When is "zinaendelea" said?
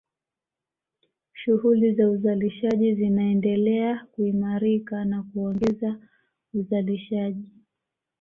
2.95-4.05